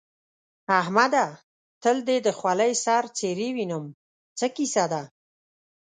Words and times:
احمده! 0.79 1.25
تل 1.81 1.97
دې 2.07 2.17
د 2.23 2.27
خولۍ 2.37 2.73
سر 2.83 3.03
څيرې 3.17 3.49
وينم؛ 3.55 3.85
څه 4.37 4.45
کيسه 4.55 4.85
ده؟ 4.91 5.03